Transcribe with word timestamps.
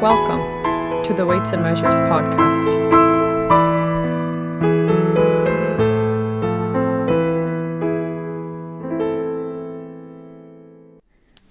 Welcome 0.00 1.02
to 1.02 1.12
the 1.12 1.26
Weights 1.26 1.52
and 1.52 1.62
Measures 1.62 1.96
podcast. 1.96 2.72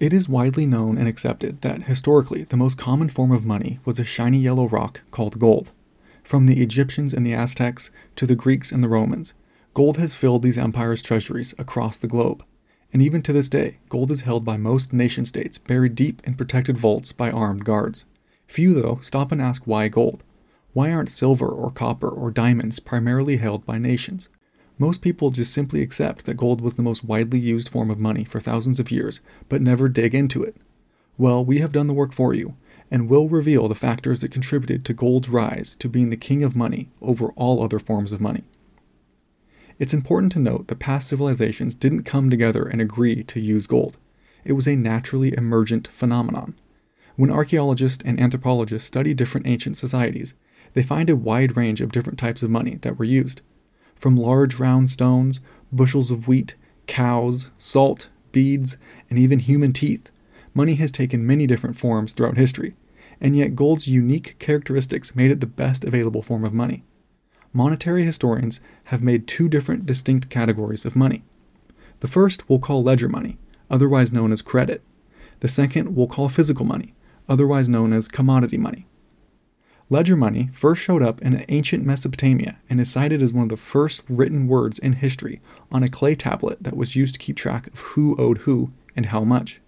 It 0.00 0.12
is 0.12 0.28
widely 0.28 0.66
known 0.66 0.98
and 0.98 1.06
accepted 1.06 1.60
that 1.60 1.84
historically 1.84 2.42
the 2.42 2.56
most 2.56 2.76
common 2.76 3.08
form 3.08 3.30
of 3.30 3.44
money 3.44 3.78
was 3.84 4.00
a 4.00 4.04
shiny 4.04 4.38
yellow 4.38 4.66
rock 4.66 5.02
called 5.12 5.38
gold. 5.38 5.70
From 6.24 6.46
the 6.46 6.60
Egyptians 6.60 7.14
and 7.14 7.24
the 7.24 7.34
Aztecs 7.34 7.92
to 8.16 8.26
the 8.26 8.34
Greeks 8.34 8.72
and 8.72 8.82
the 8.82 8.88
Romans, 8.88 9.32
gold 9.74 9.96
has 9.98 10.14
filled 10.14 10.42
these 10.42 10.58
empires' 10.58 11.02
treasuries 11.02 11.54
across 11.56 11.98
the 11.98 12.08
globe. 12.08 12.44
And 12.92 13.00
even 13.00 13.22
to 13.22 13.32
this 13.32 13.48
day, 13.48 13.78
gold 13.88 14.10
is 14.10 14.22
held 14.22 14.44
by 14.44 14.56
most 14.56 14.92
nation 14.92 15.24
states 15.24 15.56
buried 15.56 15.94
deep 15.94 16.20
in 16.24 16.34
protected 16.34 16.76
vaults 16.76 17.12
by 17.12 17.30
armed 17.30 17.64
guards. 17.64 18.06
Few, 18.50 18.74
though, 18.74 18.98
stop 19.00 19.30
and 19.30 19.40
ask 19.40 19.64
why 19.64 19.86
gold? 19.86 20.24
Why 20.72 20.90
aren't 20.90 21.08
silver 21.08 21.46
or 21.46 21.70
copper 21.70 22.08
or 22.08 22.32
diamonds 22.32 22.80
primarily 22.80 23.36
held 23.36 23.64
by 23.64 23.78
nations? 23.78 24.28
Most 24.76 25.02
people 25.02 25.30
just 25.30 25.52
simply 25.52 25.82
accept 25.82 26.24
that 26.24 26.36
gold 26.36 26.60
was 26.60 26.74
the 26.74 26.82
most 26.82 27.04
widely 27.04 27.38
used 27.38 27.68
form 27.68 27.92
of 27.92 28.00
money 28.00 28.24
for 28.24 28.40
thousands 28.40 28.80
of 28.80 28.90
years, 28.90 29.20
but 29.48 29.62
never 29.62 29.88
dig 29.88 30.16
into 30.16 30.42
it. 30.42 30.56
Well, 31.16 31.44
we 31.44 31.58
have 31.58 31.70
done 31.70 31.86
the 31.86 31.94
work 31.94 32.12
for 32.12 32.34
you, 32.34 32.56
and 32.90 33.08
will 33.08 33.28
reveal 33.28 33.68
the 33.68 33.76
factors 33.76 34.20
that 34.22 34.32
contributed 34.32 34.84
to 34.84 34.94
gold's 34.94 35.28
rise 35.28 35.76
to 35.76 35.88
being 35.88 36.10
the 36.10 36.16
king 36.16 36.42
of 36.42 36.56
money 36.56 36.90
over 37.00 37.28
all 37.36 37.62
other 37.62 37.78
forms 37.78 38.10
of 38.10 38.20
money. 38.20 38.42
It's 39.78 39.94
important 39.94 40.32
to 40.32 40.40
note 40.40 40.66
that 40.66 40.80
past 40.80 41.06
civilizations 41.06 41.76
didn't 41.76 42.02
come 42.02 42.28
together 42.28 42.64
and 42.64 42.80
agree 42.80 43.22
to 43.22 43.38
use 43.38 43.68
gold. 43.68 43.96
It 44.44 44.54
was 44.54 44.66
a 44.66 44.74
naturally 44.74 45.36
emergent 45.36 45.86
phenomenon. 45.86 46.56
When 47.20 47.30
archaeologists 47.30 48.02
and 48.06 48.18
anthropologists 48.18 48.88
study 48.88 49.12
different 49.12 49.46
ancient 49.46 49.76
societies, 49.76 50.32
they 50.72 50.82
find 50.82 51.10
a 51.10 51.14
wide 51.14 51.54
range 51.54 51.82
of 51.82 51.92
different 51.92 52.18
types 52.18 52.42
of 52.42 52.48
money 52.48 52.76
that 52.76 52.98
were 52.98 53.04
used. 53.04 53.42
From 53.94 54.16
large 54.16 54.58
round 54.58 54.88
stones, 54.88 55.42
bushels 55.70 56.10
of 56.10 56.26
wheat, 56.26 56.54
cows, 56.86 57.50
salt, 57.58 58.08
beads, 58.32 58.78
and 59.10 59.18
even 59.18 59.38
human 59.38 59.74
teeth, 59.74 60.10
money 60.54 60.76
has 60.76 60.90
taken 60.90 61.26
many 61.26 61.46
different 61.46 61.76
forms 61.76 62.14
throughout 62.14 62.38
history, 62.38 62.74
and 63.20 63.36
yet 63.36 63.54
gold's 63.54 63.86
unique 63.86 64.36
characteristics 64.38 65.14
made 65.14 65.30
it 65.30 65.40
the 65.40 65.46
best 65.46 65.84
available 65.84 66.22
form 66.22 66.42
of 66.42 66.54
money. 66.54 66.84
Monetary 67.52 68.04
historians 68.04 68.62
have 68.84 69.02
made 69.02 69.28
two 69.28 69.46
different 69.46 69.84
distinct 69.84 70.30
categories 70.30 70.86
of 70.86 70.96
money. 70.96 71.22
The 71.98 72.08
first 72.08 72.48
we'll 72.48 72.60
call 72.60 72.82
ledger 72.82 73.10
money, 73.10 73.36
otherwise 73.70 74.10
known 74.10 74.32
as 74.32 74.40
credit. 74.40 74.80
The 75.40 75.48
second 75.48 75.94
we'll 75.94 76.06
call 76.06 76.30
physical 76.30 76.64
money, 76.64 76.94
otherwise 77.30 77.68
known 77.68 77.94
as 77.94 78.08
commodity 78.08 78.58
money. 78.58 78.86
Ledger 79.88 80.16
money 80.16 80.50
first 80.52 80.82
showed 80.82 81.02
up 81.02 81.22
in 81.22 81.44
ancient 81.48 81.84
Mesopotamia 81.84 82.58
and 82.68 82.80
is 82.80 82.90
cited 82.90 83.22
as 83.22 83.32
one 83.32 83.44
of 83.44 83.48
the 83.48 83.56
first 83.56 84.02
written 84.08 84.46
words 84.46 84.78
in 84.78 84.94
history 84.94 85.40
on 85.72 85.82
a 85.82 85.88
clay 85.88 86.14
tablet 86.14 86.62
that 86.62 86.76
was 86.76 86.94
used 86.94 87.14
to 87.14 87.18
keep 87.20 87.36
track 87.36 87.66
of 87.68 87.80
who 87.80 88.14
owed 88.16 88.38
who 88.38 88.70
and 88.94 89.06
how 89.06 89.24
much. 89.24 89.60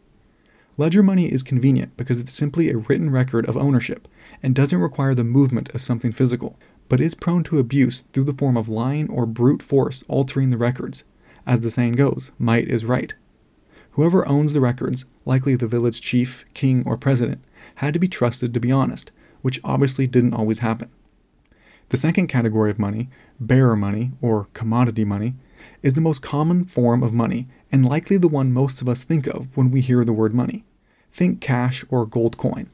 Ledger 0.77 1.03
money 1.03 1.27
is 1.31 1.43
convenient 1.43 1.97
because 1.97 2.21
it's 2.21 2.33
simply 2.33 2.71
a 2.71 2.77
written 2.77 3.11
record 3.11 3.49
of 3.49 3.57
ownership 3.57 4.09
and 4.43 4.55
doesn't 4.55 4.79
require 4.79 5.15
the 5.15 5.25
movement 5.25 5.75
of 5.75 5.83
something 5.83 6.13
physical, 6.13 6.59
but 6.89 7.01
is 7.01 7.15
prone 7.15 7.43
to 7.45 7.59
abuse 7.59 8.05
through 8.13 8.25
the 8.25 8.33
form 8.33 8.57
of 8.57 8.69
lying 8.69 9.11
or 9.11 9.27
brute 9.27 9.63
force 9.63 10.05
altering 10.09 10.51
the 10.51 10.57
records. 10.57 11.05
As 11.47 11.63
the 11.63 11.71
saying 11.71 11.95
goes, 11.95 12.33
might 12.39 12.69
is 12.69 12.85
right. 12.85 13.15
Whoever 13.93 14.27
owns 14.27 14.53
the 14.53 14.61
records, 14.61 15.05
likely 15.27 15.55
the 15.55 15.67
village 15.67 16.01
chief, 16.01 16.47
king, 16.55 16.83
or 16.87 16.97
president, 16.97 17.45
had 17.77 17.93
to 17.93 18.01
be 18.01 18.09
trusted 18.09 18.55
to 18.55 18.61
be 18.61 18.73
honest, 18.73 19.13
which 19.43 19.61
obviously 19.63 20.07
didn't 20.07 20.35
always 20.35 20.61
happen. 20.61 20.91
The 21.91 21.99
second 21.99 22.29
category 22.29 22.71
of 22.71 22.79
money, 22.79 23.11
bearer 23.39 23.77
money 23.77 24.13
or 24.23 24.49
commodity 24.55 25.05
money, 25.05 25.35
is 25.83 25.93
the 25.93 26.01
most 26.01 26.23
common 26.23 26.65
form 26.65 27.03
of 27.03 27.13
money 27.13 27.49
and 27.71 27.85
likely 27.85 28.17
the 28.17 28.29
one 28.29 28.51
most 28.51 28.81
of 28.81 28.89
us 28.89 29.05
think 29.05 29.27
of 29.27 29.55
when 29.59 29.71
we 29.71 29.83
hear 29.83 30.05
the 30.05 30.13
word 30.13 30.33
money. 30.33 30.65
Think 31.11 31.43
cash 31.43 31.85
or 31.91 32.07
gold 32.07 32.39
coin. 32.39 32.71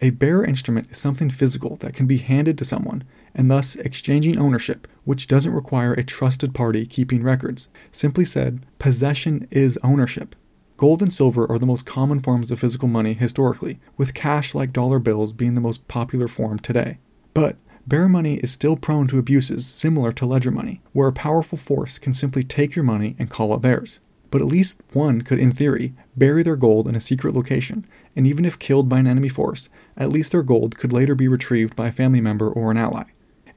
A 0.00 0.10
bearer 0.10 0.44
instrument 0.44 0.90
is 0.90 0.96
something 0.96 1.28
physical 1.28 1.76
that 1.76 1.94
can 1.94 2.06
be 2.06 2.16
handed 2.16 2.56
to 2.56 2.64
someone 2.64 3.04
and 3.34 3.50
thus 3.50 3.76
exchanging 3.76 4.38
ownership, 4.38 4.88
which 5.04 5.28
doesn't 5.28 5.52
require 5.52 5.92
a 5.92 6.02
trusted 6.02 6.54
party 6.54 6.86
keeping 6.86 7.22
records. 7.22 7.68
Simply 7.92 8.24
said, 8.24 8.64
possession 8.78 9.46
is 9.50 9.78
ownership. 9.82 10.34
Gold 10.76 11.02
and 11.02 11.12
silver 11.12 11.48
are 11.50 11.58
the 11.58 11.66
most 11.66 11.86
common 11.86 12.18
forms 12.18 12.50
of 12.50 12.58
physical 12.58 12.88
money 12.88 13.12
historically, 13.12 13.78
with 13.96 14.12
cash 14.12 14.56
like 14.56 14.72
dollar 14.72 14.98
bills 14.98 15.32
being 15.32 15.54
the 15.54 15.60
most 15.60 15.86
popular 15.86 16.26
form 16.26 16.58
today. 16.58 16.98
But 17.32 17.56
bearer 17.86 18.08
money 18.08 18.38
is 18.38 18.50
still 18.50 18.76
prone 18.76 19.06
to 19.08 19.18
abuses 19.20 19.66
similar 19.66 20.10
to 20.10 20.26
ledger 20.26 20.50
money, 20.50 20.80
where 20.92 21.06
a 21.06 21.12
powerful 21.12 21.56
force 21.56 22.00
can 22.00 22.12
simply 22.12 22.42
take 22.42 22.74
your 22.74 22.84
money 22.84 23.14
and 23.20 23.30
call 23.30 23.54
it 23.54 23.62
theirs. 23.62 24.00
But 24.32 24.40
at 24.40 24.48
least 24.48 24.82
one 24.92 25.22
could, 25.22 25.38
in 25.38 25.52
theory, 25.52 25.94
bury 26.16 26.42
their 26.42 26.56
gold 26.56 26.88
in 26.88 26.96
a 26.96 27.00
secret 27.00 27.36
location, 27.36 27.86
and 28.16 28.26
even 28.26 28.44
if 28.44 28.58
killed 28.58 28.88
by 28.88 28.98
an 28.98 29.06
enemy 29.06 29.28
force, 29.28 29.68
at 29.96 30.10
least 30.10 30.32
their 30.32 30.42
gold 30.42 30.76
could 30.76 30.92
later 30.92 31.14
be 31.14 31.28
retrieved 31.28 31.76
by 31.76 31.86
a 31.86 31.92
family 31.92 32.20
member 32.20 32.50
or 32.50 32.72
an 32.72 32.78
ally. 32.78 33.04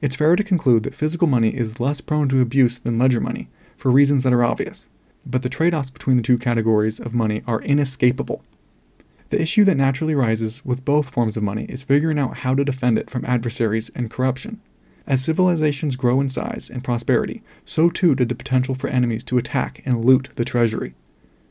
It's 0.00 0.14
fair 0.14 0.36
to 0.36 0.44
conclude 0.44 0.84
that 0.84 0.94
physical 0.94 1.26
money 1.26 1.48
is 1.48 1.80
less 1.80 2.00
prone 2.00 2.28
to 2.28 2.40
abuse 2.40 2.78
than 2.78 2.96
ledger 2.96 3.20
money, 3.20 3.48
for 3.76 3.90
reasons 3.90 4.22
that 4.22 4.32
are 4.32 4.44
obvious 4.44 4.86
but 5.26 5.42
the 5.42 5.48
trade 5.48 5.74
offs 5.74 5.90
between 5.90 6.16
the 6.16 6.22
two 6.22 6.38
categories 6.38 6.98
of 6.98 7.14
money 7.14 7.42
are 7.46 7.60
inescapable. 7.62 8.42
The 9.30 9.40
issue 9.42 9.64
that 9.64 9.76
naturally 9.76 10.14
rises 10.14 10.64
with 10.64 10.84
both 10.84 11.10
forms 11.10 11.36
of 11.36 11.42
money 11.42 11.64
is 11.64 11.82
figuring 11.82 12.18
out 12.18 12.38
how 12.38 12.54
to 12.54 12.64
defend 12.64 12.98
it 12.98 13.10
from 13.10 13.26
adversaries 13.26 13.90
and 13.94 14.10
corruption. 14.10 14.60
As 15.06 15.22
civilizations 15.22 15.96
grow 15.96 16.20
in 16.20 16.28
size 16.28 16.70
and 16.70 16.84
prosperity, 16.84 17.42
so 17.64 17.90
too 17.90 18.14
did 18.14 18.28
the 18.30 18.34
potential 18.34 18.74
for 18.74 18.88
enemies 18.88 19.24
to 19.24 19.38
attack 19.38 19.82
and 19.84 20.04
loot 20.04 20.30
the 20.34 20.44
treasury. 20.44 20.94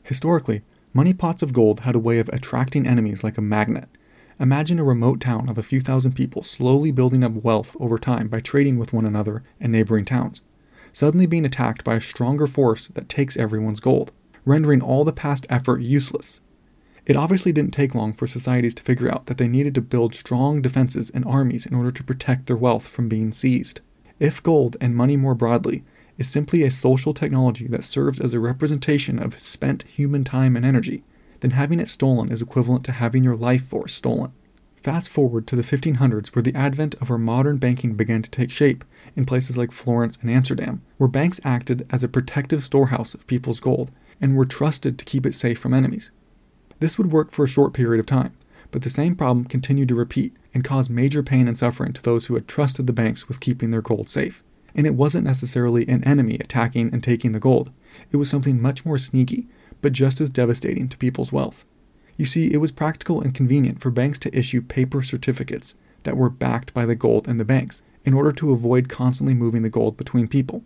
Historically, 0.02 0.62
money 0.92 1.12
pots 1.12 1.42
of 1.42 1.52
gold 1.52 1.80
had 1.80 1.94
a 1.94 2.00
way 2.00 2.18
of 2.18 2.28
attracting 2.30 2.86
enemies 2.86 3.22
like 3.22 3.38
a 3.38 3.42
magnet. 3.42 3.88
Imagine 4.40 4.78
a 4.78 4.84
remote 4.84 5.20
town 5.20 5.48
of 5.48 5.58
a 5.58 5.62
few 5.62 5.80
thousand 5.80 6.12
people 6.12 6.42
slowly 6.42 6.90
building 6.90 7.22
up 7.22 7.32
wealth 7.32 7.76
over 7.78 7.98
time 7.98 8.28
by 8.28 8.40
trading 8.40 8.78
with 8.78 8.92
one 8.92 9.06
another 9.06 9.42
and 9.60 9.72
neighboring 9.72 10.04
towns 10.04 10.40
suddenly 10.92 11.26
being 11.26 11.44
attacked 11.44 11.84
by 11.84 11.96
a 11.96 12.00
stronger 12.00 12.46
force 12.46 12.88
that 12.88 13.08
takes 13.08 13.36
everyone's 13.36 13.80
gold, 13.80 14.12
rendering 14.44 14.80
all 14.80 15.04
the 15.04 15.12
past 15.12 15.46
effort 15.48 15.80
useless. 15.80 16.40
It 17.06 17.16
obviously 17.16 17.52
didn't 17.52 17.72
take 17.72 17.94
long 17.94 18.12
for 18.12 18.26
societies 18.26 18.74
to 18.74 18.82
figure 18.82 19.10
out 19.10 19.26
that 19.26 19.38
they 19.38 19.48
needed 19.48 19.74
to 19.76 19.80
build 19.80 20.14
strong 20.14 20.60
defenses 20.60 21.08
and 21.08 21.24
armies 21.24 21.64
in 21.64 21.74
order 21.74 21.90
to 21.90 22.04
protect 22.04 22.46
their 22.46 22.56
wealth 22.56 22.86
from 22.86 23.08
being 23.08 23.32
seized. 23.32 23.80
If 24.18 24.42
gold, 24.42 24.76
and 24.80 24.94
money 24.94 25.16
more 25.16 25.34
broadly, 25.34 25.84
is 26.18 26.28
simply 26.28 26.62
a 26.62 26.70
social 26.70 27.14
technology 27.14 27.66
that 27.68 27.84
serves 27.84 28.20
as 28.20 28.34
a 28.34 28.40
representation 28.40 29.18
of 29.18 29.40
spent 29.40 29.84
human 29.84 30.24
time 30.24 30.56
and 30.56 30.66
energy, 30.66 31.02
then 31.40 31.52
having 31.52 31.80
it 31.80 31.88
stolen 31.88 32.30
is 32.30 32.42
equivalent 32.42 32.84
to 32.84 32.92
having 32.92 33.24
your 33.24 33.36
life 33.36 33.64
force 33.64 33.94
stolen. 33.94 34.32
Fast 34.88 35.10
forward 35.10 35.46
to 35.48 35.54
the 35.54 35.60
1500s, 35.60 36.28
where 36.28 36.42
the 36.42 36.54
advent 36.54 36.94
of 36.94 37.10
our 37.10 37.18
modern 37.18 37.58
banking 37.58 37.92
began 37.92 38.22
to 38.22 38.30
take 38.30 38.50
shape 38.50 38.86
in 39.14 39.26
places 39.26 39.54
like 39.54 39.70
Florence 39.70 40.16
and 40.22 40.30
Amsterdam, 40.30 40.80
where 40.96 41.08
banks 41.08 41.42
acted 41.44 41.86
as 41.90 42.02
a 42.02 42.08
protective 42.08 42.64
storehouse 42.64 43.12
of 43.12 43.26
people's 43.26 43.60
gold 43.60 43.90
and 44.18 44.34
were 44.34 44.46
trusted 44.46 44.98
to 44.98 45.04
keep 45.04 45.26
it 45.26 45.34
safe 45.34 45.58
from 45.58 45.74
enemies. 45.74 46.10
This 46.80 46.96
would 46.96 47.12
work 47.12 47.32
for 47.32 47.44
a 47.44 47.46
short 47.46 47.74
period 47.74 48.00
of 48.00 48.06
time, 48.06 48.32
but 48.70 48.80
the 48.80 48.88
same 48.88 49.14
problem 49.14 49.44
continued 49.44 49.90
to 49.90 49.94
repeat 49.94 50.34
and 50.54 50.64
cause 50.64 50.88
major 50.88 51.22
pain 51.22 51.48
and 51.48 51.58
suffering 51.58 51.92
to 51.92 52.02
those 52.02 52.24
who 52.24 52.34
had 52.34 52.48
trusted 52.48 52.86
the 52.86 52.94
banks 52.94 53.28
with 53.28 53.40
keeping 53.40 53.70
their 53.70 53.82
gold 53.82 54.08
safe. 54.08 54.42
And 54.74 54.86
it 54.86 54.94
wasn't 54.94 55.26
necessarily 55.26 55.86
an 55.86 56.02
enemy 56.04 56.36
attacking 56.36 56.94
and 56.94 57.04
taking 57.04 57.32
the 57.32 57.38
gold, 57.38 57.72
it 58.10 58.16
was 58.16 58.30
something 58.30 58.58
much 58.58 58.86
more 58.86 58.96
sneaky, 58.96 59.48
but 59.82 59.92
just 59.92 60.18
as 60.18 60.30
devastating 60.30 60.88
to 60.88 60.96
people's 60.96 61.30
wealth. 61.30 61.66
You 62.18 62.26
see, 62.26 62.52
it 62.52 62.58
was 62.58 62.72
practical 62.72 63.20
and 63.20 63.32
convenient 63.32 63.80
for 63.80 63.90
banks 63.90 64.18
to 64.18 64.36
issue 64.36 64.60
paper 64.60 65.02
certificates 65.02 65.76
that 66.02 66.16
were 66.16 66.28
backed 66.28 66.74
by 66.74 66.84
the 66.84 66.96
gold 66.96 67.28
in 67.28 67.38
the 67.38 67.44
banks 67.44 67.80
in 68.04 68.12
order 68.12 68.32
to 68.32 68.50
avoid 68.50 68.88
constantly 68.88 69.34
moving 69.34 69.62
the 69.62 69.70
gold 69.70 69.96
between 69.96 70.26
people. 70.26 70.64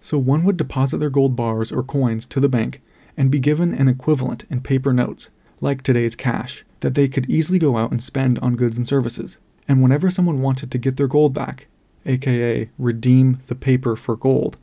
So 0.00 0.18
one 0.18 0.44
would 0.44 0.56
deposit 0.56 0.96
their 0.96 1.10
gold 1.10 1.36
bars 1.36 1.70
or 1.70 1.82
coins 1.82 2.26
to 2.28 2.40
the 2.40 2.48
bank 2.48 2.80
and 3.18 3.30
be 3.30 3.38
given 3.38 3.74
an 3.74 3.86
equivalent 3.86 4.44
in 4.48 4.62
paper 4.62 4.94
notes, 4.94 5.30
like 5.60 5.82
today's 5.82 6.16
cash, 6.16 6.64
that 6.80 6.94
they 6.94 7.06
could 7.06 7.30
easily 7.30 7.58
go 7.58 7.76
out 7.76 7.90
and 7.90 8.02
spend 8.02 8.38
on 8.38 8.56
goods 8.56 8.78
and 8.78 8.88
services. 8.88 9.38
And 9.68 9.82
whenever 9.82 10.10
someone 10.10 10.40
wanted 10.40 10.70
to 10.70 10.78
get 10.78 10.96
their 10.96 11.06
gold 11.06 11.34
back, 11.34 11.66
aka 12.06 12.70
redeem 12.78 13.40
the 13.46 13.54
paper 13.54 13.94
for 13.94 14.16
gold, 14.16 14.56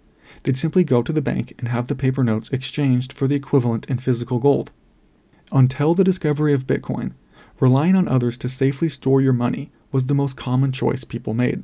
they'd 0.43 0.57
simply 0.57 0.83
go 0.83 1.03
to 1.03 1.13
the 1.13 1.21
bank 1.21 1.53
and 1.59 1.67
have 1.67 1.87
the 1.87 1.95
paper 1.95 2.23
notes 2.23 2.49
exchanged 2.49 3.13
for 3.13 3.27
the 3.27 3.35
equivalent 3.35 3.85
in 3.89 3.99
physical 3.99 4.39
gold. 4.39 4.71
Until 5.51 5.95
the 5.95 6.03
discovery 6.03 6.53
of 6.53 6.67
Bitcoin, 6.67 7.13
relying 7.59 7.95
on 7.95 8.07
others 8.07 8.37
to 8.39 8.49
safely 8.49 8.87
store 8.87 9.19
your 9.21 9.33
money 9.33 9.71
was 9.91 10.05
the 10.05 10.13
most 10.13 10.37
common 10.37 10.71
choice 10.71 11.03
people 11.03 11.33
made. 11.33 11.63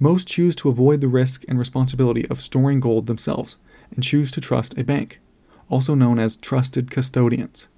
Most 0.00 0.26
choose 0.26 0.54
to 0.56 0.68
avoid 0.68 1.00
the 1.00 1.08
risk 1.08 1.44
and 1.48 1.58
responsibility 1.58 2.26
of 2.28 2.40
storing 2.40 2.80
gold 2.80 3.06
themselves 3.06 3.56
and 3.94 4.02
choose 4.02 4.30
to 4.32 4.40
trust 4.40 4.78
a 4.78 4.84
bank, 4.84 5.20
also 5.68 5.94
known 5.94 6.18
as 6.18 6.36
trusted 6.36 6.90
custodians. 6.90 7.68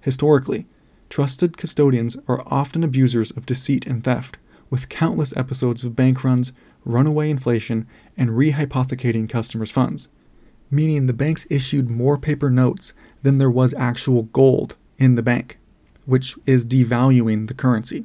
Historically, 0.00 0.66
trusted 1.10 1.56
custodians 1.56 2.16
are 2.26 2.42
often 2.46 2.82
abusers 2.82 3.30
of 3.32 3.44
deceit 3.44 3.86
and 3.86 4.04
theft, 4.04 4.38
with 4.70 4.88
countless 4.88 5.36
episodes 5.36 5.84
of 5.84 5.96
bank 5.96 6.24
runs, 6.24 6.52
runaway 6.84 7.28
inflation, 7.28 7.86
and 8.16 8.30
rehypothecating 8.30 9.28
customers' 9.28 9.70
funds, 9.70 10.08
meaning 10.70 11.06
the 11.06 11.12
banks 11.12 11.46
issued 11.50 11.90
more 11.90 12.18
paper 12.18 12.50
notes 12.50 12.92
than 13.22 13.38
there 13.38 13.50
was 13.50 13.74
actual 13.74 14.24
gold 14.24 14.76
in 14.98 15.14
the 15.14 15.22
bank, 15.22 15.58
which 16.06 16.36
is 16.46 16.66
devaluing 16.66 17.48
the 17.48 17.54
currency. 17.54 18.04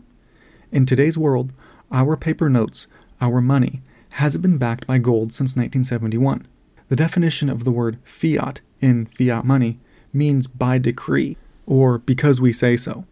In 0.71 0.85
today's 0.85 1.17
world, 1.17 1.51
our 1.91 2.17
paper 2.17 2.49
notes, 2.49 2.87
our 3.21 3.41
money, 3.41 3.81
hasn't 4.13 4.41
been 4.41 4.57
backed 4.57 4.87
by 4.87 4.97
gold 4.97 5.33
since 5.33 5.55
1971. 5.55 6.47
The 6.89 6.95
definition 6.95 7.49
of 7.49 7.63
the 7.63 7.71
word 7.71 7.97
fiat 8.03 8.61
in 8.81 9.05
fiat 9.07 9.45
money 9.45 9.79
means 10.11 10.47
by 10.47 10.77
decree, 10.77 11.37
or 11.65 11.97
because 11.97 12.39
we 12.39 12.53
say 12.53 12.77
so. 12.77 13.05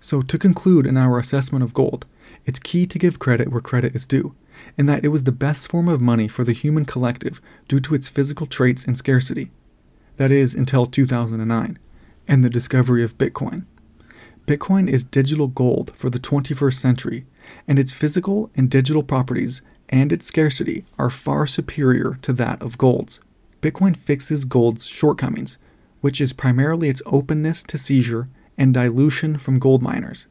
So, 0.00 0.22
to 0.22 0.38
conclude 0.38 0.86
in 0.86 0.96
our 0.96 1.18
assessment 1.18 1.64
of 1.64 1.74
gold, 1.74 2.06
it's 2.44 2.58
key 2.58 2.86
to 2.86 2.98
give 2.98 3.18
credit 3.18 3.48
where 3.48 3.60
credit 3.60 3.94
is 3.94 4.06
due, 4.06 4.34
in 4.76 4.86
that 4.86 5.04
it 5.04 5.08
was 5.08 5.24
the 5.24 5.32
best 5.32 5.70
form 5.70 5.88
of 5.88 6.00
money 6.00 6.28
for 6.28 6.44
the 6.44 6.52
human 6.52 6.84
collective 6.84 7.40
due 7.68 7.80
to 7.80 7.94
its 7.94 8.08
physical 8.08 8.46
traits 8.46 8.84
and 8.84 8.96
scarcity. 8.96 9.50
That 10.16 10.32
is, 10.32 10.54
until 10.54 10.86
2009, 10.86 11.78
and 12.28 12.44
the 12.44 12.50
discovery 12.50 13.04
of 13.04 13.18
Bitcoin. 13.18 13.64
Bitcoin 14.46 14.88
is 14.88 15.04
digital 15.04 15.48
gold 15.48 15.94
for 15.96 16.08
the 16.08 16.20
21st 16.20 16.74
century, 16.74 17.26
and 17.66 17.78
its 17.78 17.92
physical 17.92 18.50
and 18.54 18.70
digital 18.70 19.02
properties 19.02 19.62
and 19.88 20.12
its 20.12 20.26
scarcity 20.26 20.84
are 20.98 21.10
far 21.10 21.46
superior 21.46 22.18
to 22.22 22.32
that 22.32 22.62
of 22.62 22.78
gold's. 22.78 23.20
Bitcoin 23.60 23.96
fixes 23.96 24.44
gold's 24.44 24.86
shortcomings, 24.86 25.58
which 26.00 26.20
is 26.20 26.32
primarily 26.32 26.88
its 26.88 27.02
openness 27.06 27.62
to 27.64 27.78
seizure 27.78 28.28
and 28.56 28.72
dilution 28.72 29.38
from 29.38 29.58
gold 29.58 29.82
miners. 29.82 30.28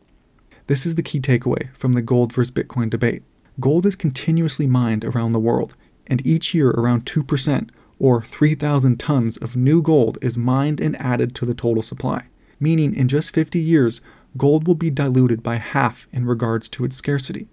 This 0.67 0.85
is 0.85 0.95
the 0.95 1.03
key 1.03 1.19
takeaway 1.19 1.75
from 1.75 1.93
the 1.93 2.01
gold 2.01 2.33
versus 2.33 2.51
Bitcoin 2.51 2.89
debate. 2.89 3.23
Gold 3.59 3.85
is 3.85 3.95
continuously 3.95 4.67
mined 4.67 5.05
around 5.05 5.31
the 5.31 5.39
world, 5.39 5.75
and 6.07 6.25
each 6.25 6.53
year 6.53 6.71
around 6.71 7.05
2% 7.05 7.69
or 7.99 8.21
3,000 8.21 8.99
tons 8.99 9.37
of 9.37 9.55
new 9.55 9.81
gold 9.81 10.17
is 10.21 10.37
mined 10.37 10.81
and 10.81 10.99
added 11.01 11.33
to 11.35 11.45
the 11.45 11.53
total 11.53 11.81
supply, 11.81 12.25
meaning 12.59 12.93
in 12.93 13.07
just 13.07 13.33
50 13.33 13.57
years, 13.59 14.01
gold 14.37 14.67
will 14.67 14.75
be 14.75 14.89
diluted 14.89 15.41
by 15.41 15.55
half 15.55 16.07
in 16.11 16.25
regards 16.25 16.67
to 16.69 16.83
its 16.83 16.97
scarcity. 16.97 17.47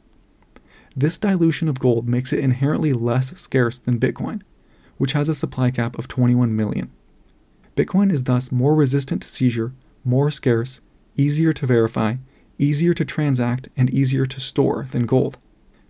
This 0.97 1.19
dilution 1.19 1.69
of 1.69 1.79
gold 1.79 2.09
makes 2.09 2.33
it 2.33 2.41
inherently 2.41 2.93
less 2.93 3.29
scarce 3.41 3.79
than 3.79 4.01
Bitcoin, 4.01 4.43
which 4.99 5.13
has 5.13 5.29
a 5.29 5.35
supply 5.35 5.71
cap 5.71 5.97
of 5.99 6.09
21 6.09 6.55
million. 6.55 6.91
Bitcoin 7.77 8.13
is 8.13 8.25
thus 8.25 8.53
more 8.53 8.75
resistant 8.75 9.23
to 9.23 9.29
seizure, 9.29 9.73
more 10.05 10.31
scarce, 10.31 10.81
easier 11.17 11.53
to 11.53 11.65
verify, 11.65 12.17
easier 12.59 12.93
to 12.93 13.05
transact, 13.05 13.69
and 13.77 13.89
easier 13.91 14.27
to 14.27 14.41
store 14.41 14.87
than 14.91 15.07
gold. 15.07 15.39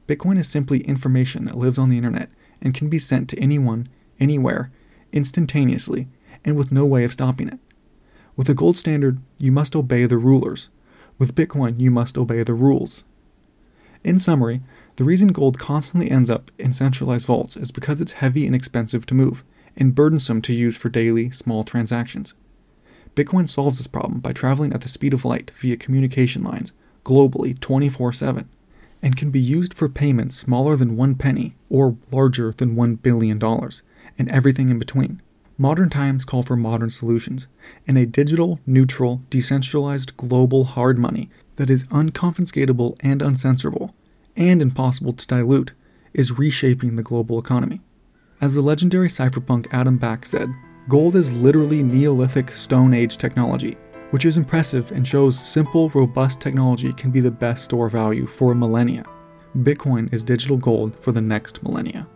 Bitcoin 0.06 0.38
is 0.38 0.49
simply 0.49 0.81
information 0.81 1.44
that 1.44 1.56
lives 1.56 1.78
on 1.78 1.88
the 1.88 1.96
internet 1.96 2.28
and 2.60 2.75
can 2.75 2.88
be 2.88 2.99
sent 2.99 3.28
to 3.28 3.38
anyone, 3.38 3.87
anywhere, 4.19 4.70
instantaneously, 5.12 6.08
and 6.44 6.56
with 6.56 6.72
no 6.72 6.84
way 6.84 7.04
of 7.04 7.12
stopping 7.12 7.49
it. 7.49 7.58
With 8.37 8.49
a 8.49 8.54
gold 8.54 8.76
standard, 8.76 9.20
you 9.38 9.52
must 9.52 9.76
obey 9.76 10.06
the 10.06 10.19
rulers. 10.19 10.70
With 11.19 11.34
Bitcoin, 11.34 11.78
you 11.78 11.90
must 11.90 12.16
obey 12.16 12.43
the 12.43 12.54
rules. 12.54 13.04
In 14.02 14.19
summary, 14.19 14.62
the 14.96 15.04
reason 15.04 15.28
gold 15.28 15.58
constantly 15.58 16.10
ends 16.10 16.31
up 16.31 16.50
in 16.58 16.72
centralized 16.72 17.26
vaults 17.26 17.56
is 17.56 17.70
because 17.70 18.00
it's 18.00 18.12
heavy 18.12 18.46
and 18.46 18.55
expensive 18.55 19.06
to 19.06 19.14
move, 19.14 19.44
and 19.76 19.94
burdensome 19.94 20.43
to 20.43 20.52
use 20.52 20.76
for 20.76 20.88
daily, 20.88 21.31
small 21.31 21.62
transactions. 21.62 22.34
Bitcoin 23.14 23.48
solves 23.48 23.78
this 23.78 23.87
problem 23.87 24.20
by 24.20 24.32
traveling 24.32 24.72
at 24.72 24.81
the 24.81 24.88
speed 24.88 25.14
of 25.14 25.25
light 25.25 25.52
via 25.56 25.76
communication 25.76 26.43
lines, 26.43 26.72
globally 27.05 27.58
24 27.60 28.12
7, 28.12 28.48
and 29.02 29.16
can 29.16 29.31
be 29.31 29.40
used 29.40 29.75
for 29.75 29.88
payments 29.88 30.37
smaller 30.37 30.76
than 30.76 30.96
one 30.96 31.14
penny 31.14 31.54
or 31.69 31.96
larger 32.10 32.52
than 32.52 32.76
$1 32.76 33.02
billion, 33.02 33.43
and 34.19 34.31
everything 34.31 34.70
in 34.70 34.78
between. 34.78 35.20
Modern 35.58 35.90
times 35.90 36.25
call 36.25 36.43
for 36.43 36.56
modern 36.56 36.90
solutions, 36.90 37.46
and 37.87 37.99
a 37.99 38.06
digital, 38.06 38.60
neutral, 38.66 39.22
decentralized 39.28 40.16
global 40.16 40.64
hard 40.64 40.99
money 40.99 41.28
that 41.56 41.70
is 41.70 41.84
unconfiscatable 41.84 42.96
and 43.00 43.20
uncensorable 43.20 43.93
and 44.37 44.62
impossible 44.62 45.12
to 45.12 45.26
dilute, 45.26 45.72
is 46.14 46.38
reshaping 46.38 46.96
the 46.96 47.02
global 47.02 47.38
economy. 47.38 47.81
As 48.40 48.55
the 48.55 48.62
legendary 48.62 49.08
cypherpunk 49.08 49.66
Adam 49.72 49.98
Back 49.98 50.26
said, 50.26 50.48
gold 50.88 51.14
is 51.14 51.32
literally 51.32 51.82
Neolithic 51.82 52.50
Stone 52.50 52.94
Age 52.94 53.19
technology, 53.19 53.76
which 54.12 54.26
is 54.26 54.36
impressive 54.36 54.92
and 54.92 55.06
shows 55.06 55.38
simple, 55.38 55.88
robust 55.90 56.38
technology 56.38 56.92
can 56.92 57.10
be 57.10 57.20
the 57.20 57.30
best 57.30 57.64
store 57.64 57.88
value 57.88 58.26
for 58.26 58.52
a 58.52 58.54
millennia. 58.54 59.04
Bitcoin 59.56 60.12
is 60.12 60.22
digital 60.22 60.58
gold 60.58 60.96
for 61.02 61.12
the 61.12 61.20
next 61.20 61.62
millennia. 61.62 62.06